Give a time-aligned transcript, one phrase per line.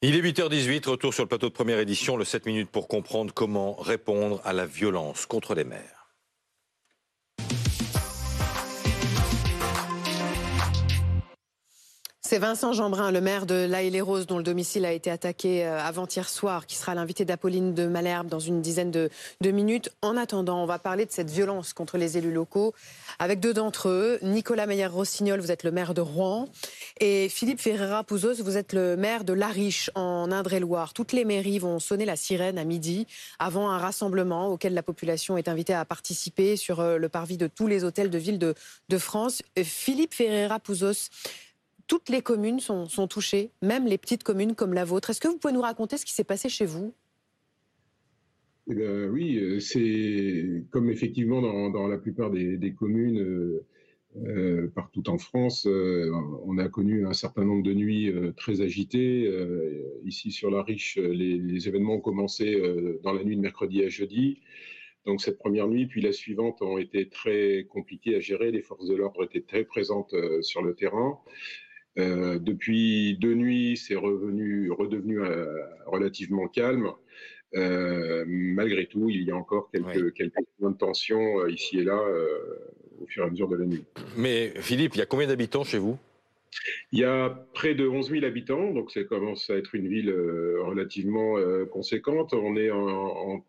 [0.00, 3.34] Il est 8h18, retour sur le plateau de première édition, le 7 minutes pour comprendre
[3.34, 5.97] comment répondre à la violence contre les mères.
[12.28, 15.64] C'est Vincent Jeanbrun, le maire de La les roses dont le domicile a été attaqué
[15.64, 19.08] euh, avant-hier soir, qui sera l'invité d'Apolline de Malherbe dans une dizaine de,
[19.50, 19.88] minutes.
[20.02, 22.74] En attendant, on va parler de cette violence contre les élus locaux
[23.18, 24.18] avec deux d'entre eux.
[24.20, 26.50] Nicolas Meyer-Rossignol, vous êtes le maire de Rouen.
[27.00, 30.92] Et Philippe Ferreira-Pouzos, vous êtes le maire de Lariche, en Indre-et-Loire.
[30.92, 33.06] Toutes les mairies vont sonner la sirène à midi
[33.38, 37.46] avant un rassemblement auquel la population est invitée à participer sur euh, le parvis de
[37.46, 38.54] tous les hôtels de ville de,
[38.90, 39.40] de France.
[39.56, 41.08] Philippe Ferreira-Pouzos,
[41.88, 45.10] toutes les communes sont, touchées, même les petites communes comme la vôtre.
[45.10, 46.94] Est-ce que vous pouvez nous raconter ce qui s'est passé chez vous?
[48.70, 53.66] Eh ben, Oui, euh, c'est comme effectivement dans, la plupart des, communes euh,
[54.18, 59.32] euh, partout en France, on a connu un certain nombre de nuits très agitées.
[60.04, 62.60] ici sur la Riche, les, les événements ont commencé
[63.02, 64.40] dans la nuit de mercredi à jeudi.
[65.06, 68.50] Donc cette première nuit, puis la suivante ont été très compliquées à gérer.
[68.50, 71.18] Les forces de l'ordre étaient très présentes sur le terrain.
[71.98, 75.46] Euh, depuis deux nuits, c'est revenu, redevenu euh,
[75.86, 76.92] relativement calme.
[77.56, 81.98] Euh, malgré tout, il y a encore quelques, quelques points de tension ici et là
[83.00, 83.84] au fur et à mesure de la nuit.
[84.16, 85.98] Mais Philippe, il y a combien d'habitants chez vous?
[86.92, 90.12] Il y a près de 11 000 habitants, donc ça commence à être une ville
[90.60, 91.36] relativement
[91.70, 92.34] conséquente.
[92.34, 93.44] On est en,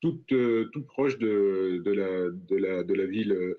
[0.00, 3.56] toute, toute, proche de, de, la, de, la, de la ville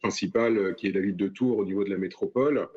[0.00, 2.68] principale, euh, qui est la ville de Tours au niveau de la métropole.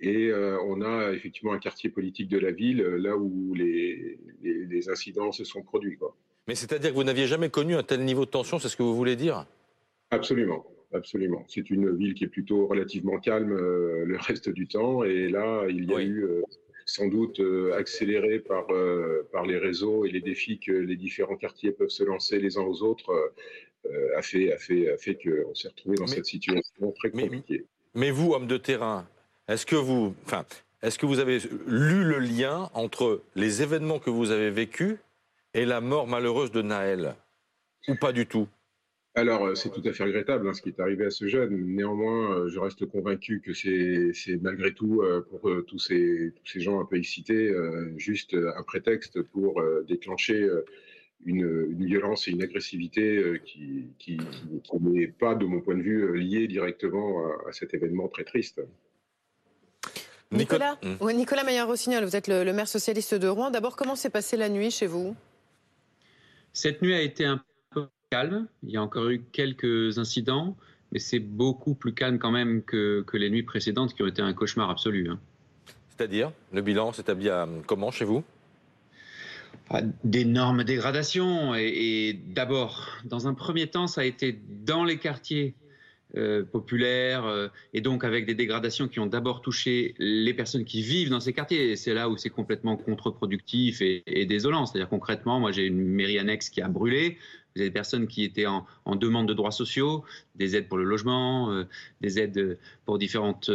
[0.00, 4.18] Et euh, on a effectivement un quartier politique de la ville, euh, là où les,
[4.88, 5.98] incidents se sont produits.
[6.48, 8.82] Mais c'est-à-dire que vous n'aviez jamais connu un tel niveau de tension, c'est ce que
[8.82, 9.46] vous voulez dire?
[10.10, 10.64] Absolument,
[10.94, 11.44] absolument.
[11.48, 15.04] C'est une ville qui est plutôt relativement calme le reste du temps.
[15.04, 16.26] Et là, il y a eu
[16.86, 17.42] sans doute
[17.76, 18.66] accéléré par,
[19.30, 22.62] par les réseaux et les défis que les différents quartiers peuvent se lancer les uns
[22.62, 23.12] aux autres,
[24.16, 27.64] a fait, a fait, a fait qu'on s'est retrouvé dans cette situation très compliquée.
[27.94, 29.06] Mais, vous, homme de terrain,
[29.48, 30.44] est-ce que vous, enfin,
[30.82, 34.96] est-ce que vous avez lu le lien entre les événements que vous avez vécus
[35.54, 37.16] et la mort malheureuse de Naël?
[37.88, 38.46] Ou pas du tout?
[39.16, 41.56] Alors, euh, c'est tout à fait regrettable hein, ce qui est arrivé à ce jeune.
[41.74, 46.80] Néanmoins, euh, je reste convaincu que c'est malgré tout, pour tous, ces, tous ces gens
[46.80, 47.52] un peu excités,
[47.96, 50.48] juste un prétexte pour déclencher
[51.24, 54.18] une, violence et une agressivité euh, qui, qui,
[54.80, 58.60] n'est pas, de mon point de vue, euh, liée directement à, cet événement très triste.
[60.32, 61.10] Nicolas, mmh.
[61.12, 63.50] Nicolas Maillard-Rossignol, vous êtes le, maire socialiste de Rouen.
[63.50, 65.16] D'abord, comment s'est passée la nuit chez vous?
[66.52, 68.46] Cette nuit a été un peu calme.
[68.62, 70.56] Il y a encore eu quelques incidents,
[70.92, 74.22] mais c'est beaucoup plus calme quand même que, que, les nuits précédentes qui ont été
[74.22, 75.10] un cauchemar absolu.
[75.10, 75.18] Hein.
[75.88, 77.28] C'est-à-dire, le bilan s'établit
[77.66, 78.22] comment chez vous?
[80.04, 81.54] D'énormes dégradations.
[81.54, 85.54] Et, d'abord, dans un premier temps, ça a été dans les quartiers
[86.16, 90.82] euh, populaires euh, et donc avec des dégradations qui ont d'abord touché les personnes qui
[90.82, 91.70] vivent dans ces quartiers.
[91.70, 94.66] Et c'est là où c'est complètement contre-productif et, désolant.
[94.66, 97.16] C'est-à-dire concrètement, moi j'ai une mairie annexe qui a brûlé.
[97.54, 98.66] Vous avez des personnes qui étaient en,
[98.96, 100.04] demande de droits sociaux,
[100.34, 101.64] des aides pour le logement, euh,
[102.00, 103.50] des aides pour différentes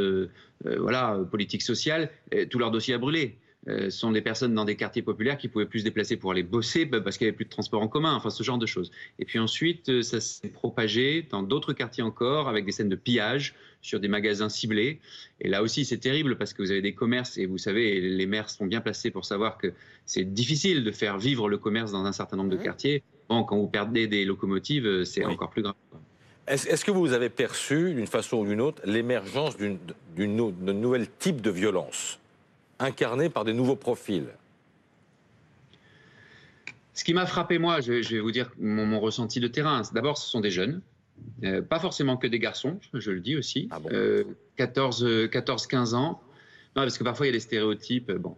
[0.64, 2.10] voilà, politiques sociales.
[2.50, 3.38] Tout leur dossier a brûlé.
[3.68, 6.44] Euh, sont des personnes dans des quartiers populaires qui pouvaient plus se déplacer pour aller
[6.44, 8.68] bosser bah, parce qu'il n'y avait plus de transport en commun, enfin ce genre de
[8.68, 8.92] choses.
[9.18, 12.96] Et puis ensuite, euh, ça s'est propagé dans d'autres quartiers encore avec des scènes de
[12.96, 15.00] pillage sur des magasins ciblés.
[15.42, 18.26] Et là aussi, c'est terrible parce que vous avez des commerces et vous savez, les
[18.28, 19.74] maires sont bien placés pour savoir que
[20.06, 23.02] c'est difficile de faire vivre le commerce dans un certain nombre de quartiers.
[23.30, 25.74] Bon, quand vous perdez des locomotives, euh, c'est encore plus grave.
[26.48, 31.50] Est-ce que vous avez perçu, d'une façon ou d'une autre, l'émergence d'un nouvel type de
[31.50, 32.20] violence
[32.80, 34.28] incarné par des nouveaux profils.
[36.94, 39.82] Ce qui m'a frappé, moi, je, vais vous dire mon, ressenti de terrain.
[39.94, 40.82] D'abord, ce sont des jeunes,
[41.44, 43.70] euh, pas forcément que des garçons, je le dis aussi,
[44.56, 46.22] 14, 14, 15 ans.
[46.76, 48.12] Non, parce que parfois il y a des stéréotypes.
[48.14, 48.36] Bon,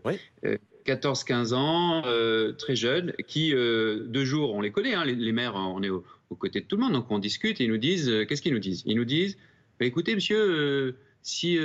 [0.86, 5.32] 14, 15 euh, ans, euh, très jeunes, qui deux jours, on les connaît, hein, les,
[5.32, 6.03] maires, on est aux
[6.38, 8.59] côtés de tout le monde, donc on discute et ils nous disent, qu'est-ce qu'ils nous
[8.59, 8.84] disent?
[8.85, 9.38] Ils nous disent,
[9.79, 11.59] bah, écoutez, monsieur, si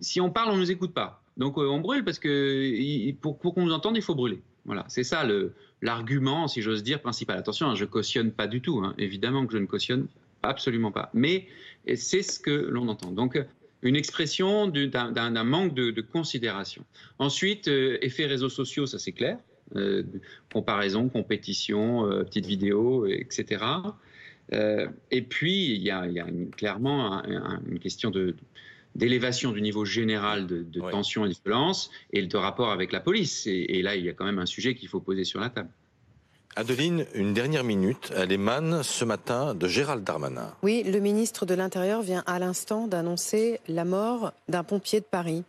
[0.00, 1.22] si on parle, on ne nous écoute pas.
[1.38, 4.40] Donc euh, on brûle parce que pour, qu'on nous entende, il faut brûler.
[4.64, 5.26] Voilà, c'est ça
[5.80, 7.38] l'argument, si j'ose dire, principal.
[7.38, 8.82] Attention, hein, je cautionne pas du tout.
[8.84, 8.94] Hein.
[8.98, 10.08] Évidemment que je ne cautionne
[10.42, 11.10] absolument pas.
[11.14, 11.46] Mais
[11.94, 13.12] c'est ce que l'on entend.
[13.12, 13.42] Donc
[13.82, 16.84] une expression d'un manque de, considération.
[17.20, 19.38] Ensuite, euh, effets réseaux sociaux, ça c'est clair.
[19.76, 20.02] Euh,
[20.52, 23.62] comparaison, compétition, petites vidéos, etc.
[25.10, 26.06] et puis, il y a,
[26.56, 27.22] clairement
[27.70, 28.34] une question de,
[28.98, 33.46] d'élévation du niveau général de, tension et de violence et de rapport avec la police.
[33.46, 35.70] et là, il y a quand même un sujet qu'il faut poser sur la table.
[36.58, 38.12] Adeline, une dernière minute.
[38.16, 40.52] Elle émane ce matin de Gérald Darmanin.
[40.64, 45.44] Oui, le ministre de l'Intérieur vient à l'instant d'annoncer la mort d'un pompier de Paris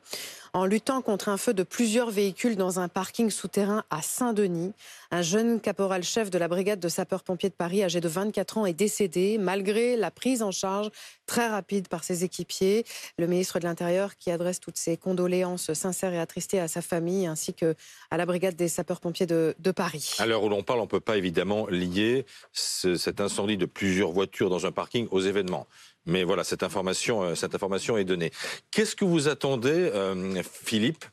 [0.54, 4.74] en luttant contre un feu de plusieurs véhicules dans un parking souterrain à Saint-Denis.
[5.12, 8.74] Un jeune caporal-chef de la brigade de sapeurs-pompiers de Paris, âgé de 24 ans, est
[8.74, 10.90] décédé malgré la prise en charge
[11.26, 12.86] très rapide par ses équipiers.
[13.18, 17.28] Le ministre de l'Intérieur qui adresse toutes ses condoléances sincères et attristées à sa famille
[17.28, 17.76] ainsi que
[18.12, 20.16] à la brigade des sapeurs-pompiers de, Paris.
[20.18, 24.12] À l'heure où l'on parle, on ne peut pas évidemment lier cet incendie de plusieurs
[24.12, 25.68] voitures dans un parking aux événements.
[26.10, 28.32] Mais voilà, cette information, euh, cette information est donnée.
[28.72, 31.06] Qu'est-ce que vous attendez, euh, Philippe,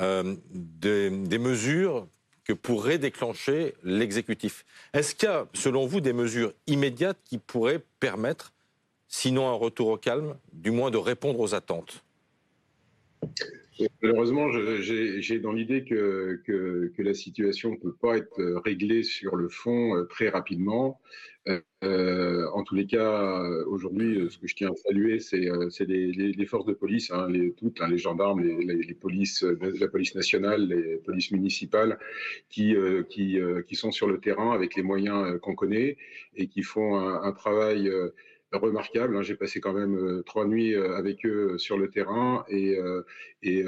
[0.00, 2.06] euh, des, des mesures
[2.44, 4.64] que pourrait déclencher l'exécutif?
[4.92, 8.52] Est-ce qu'il y a, selon vous, des mesures immédiates qui pourraient permettre,
[9.08, 12.04] sinon un retour au calme, du moins de répondre aux attentes?
[14.02, 14.48] Malheureusement,
[14.80, 20.28] j'ai dans l'idée que, la situation ne peut pas être réglée sur le fond très
[20.28, 21.00] rapidement.
[21.84, 26.66] Euh, en tous les cas, aujourd'hui, ce que je tiens à saluer, c'est les, forces
[26.66, 31.30] de police, hein, les, toutes, hein, les gendarmes, les, polices, la police nationale, les polices
[31.30, 31.98] municipales,
[32.48, 35.96] qui, euh, euh, sont sur le terrain avec les moyens qu'on connaît
[36.34, 37.90] et qui font un travail
[38.58, 39.16] remarquable.
[39.16, 39.22] Hein.
[39.22, 42.78] J'ai passé quand même trois nuits avec eux sur le terrain et,
[43.42, 43.64] et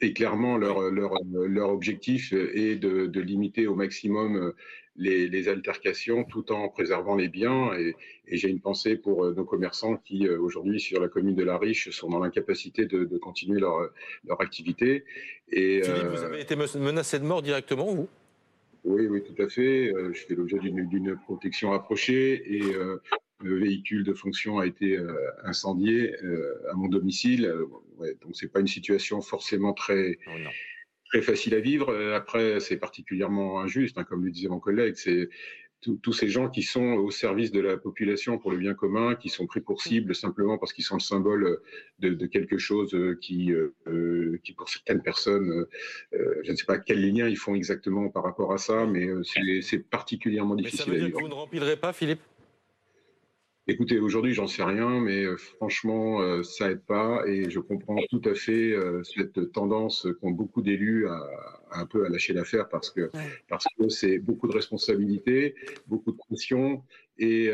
[0.00, 4.52] et, clairement, leur, leur, leur, objectif est de, de, limiter au maximum
[4.96, 7.72] les, les, altercations tout en préservant les biens.
[7.74, 7.94] Et,
[8.28, 11.90] et j'ai une pensée pour nos commerçants qui, aujourd'hui, sur la commune de La Riche,
[11.90, 13.90] sont dans l'incapacité de, de, continuer leur,
[14.26, 15.04] leur activité.
[15.50, 18.08] Et, Philippe, vous avez été menacé de mort directement, vous?
[18.84, 19.92] Oui, oui, tout à fait.
[20.12, 22.62] Je fais l'objet d'une protection rapprochée et
[23.42, 27.46] le véhicule de fonction a été euh, incendié euh, à mon domicile.
[27.46, 27.66] Euh,
[27.98, 30.30] ouais, donc c'est pas une situation forcément très oh,
[31.06, 31.94] très facile à vivre.
[32.14, 34.94] Après, c'est particulièrement injuste, hein, comme le disait mon collègue.
[34.96, 35.28] C'est
[36.00, 39.28] tous ces gens qui sont au service de la population pour le bien commun, qui
[39.28, 41.58] sont pris pour cible simplement parce qu'ils sont le symbole
[41.98, 45.66] de, de quelque chose qui, euh, qui, pour certaines personnes,
[46.14, 49.08] euh, je ne sais pas quel lien ils font exactement par rapport à ça, mais
[49.62, 52.20] c'est particulièrement difficile mais ça veut dire Que vous ne remplirez pas, Philippe?
[53.68, 57.96] Écoutez, aujourd'hui, j'en sais rien, mais euh, franchement, euh, ça aide pas et je comprends
[58.10, 61.20] tout à fait euh, cette tendance qu'ont beaucoup d'élus à,
[61.70, 63.08] un peu à lâcher l'affaire parce que
[63.48, 65.54] parce que c'est beaucoup de responsabilités,
[65.86, 66.82] beaucoup de pression
[67.18, 67.50] et,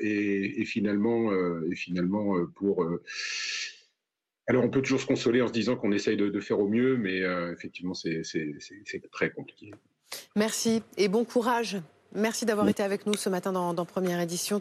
[0.00, 1.32] et, finalement
[1.70, 2.84] et finalement pour
[4.48, 6.96] alors on peut toujours se consoler en se disant qu'on essaye de, faire au mieux,
[6.96, 7.20] mais
[7.52, 8.22] effectivement c'est
[9.12, 9.70] très compliqué.
[10.36, 11.80] Merci et bon courage.
[12.14, 14.60] Merci d'avoir été avec nous ce matin dans, dans Première Édition.